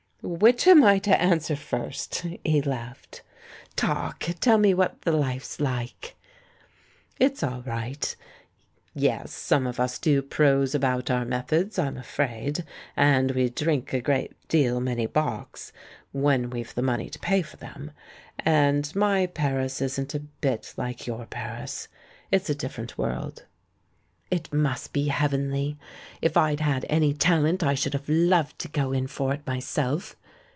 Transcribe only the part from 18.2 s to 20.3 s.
and my Paris isn't a